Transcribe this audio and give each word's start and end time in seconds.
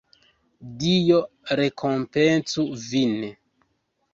Dio 0.83 1.19
rekompencu 1.61 2.67
vin! 2.89 3.17